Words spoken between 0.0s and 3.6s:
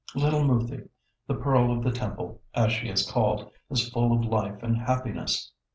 Little Moothi, the Pearl of the Temple, as she is called,